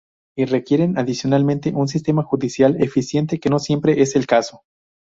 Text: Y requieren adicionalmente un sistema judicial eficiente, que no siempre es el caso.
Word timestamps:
Y 0.35 0.45
requieren 0.45 0.97
adicionalmente 0.97 1.73
un 1.75 1.87
sistema 1.87 2.23
judicial 2.23 2.75
eficiente, 2.81 3.39
que 3.39 3.51
no 3.51 3.59
siempre 3.59 4.01
es 4.01 4.15
el 4.15 4.25
caso. 4.25 4.63